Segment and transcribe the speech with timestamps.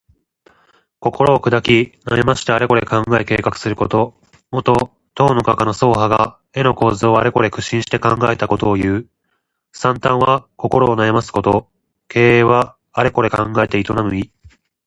[0.99, 4.19] 心をくだき、悩ましてあれこれ考え計画すること。
[4.49, 9.05] もと、唐の画家の曹覇が絵の構図をあれこれ苦心して考えたことをいう。
[9.73, 11.69] 「惨憺」は心を悩ますこと。
[12.09, 14.31] 「経営」はあれこれ考えて営む意。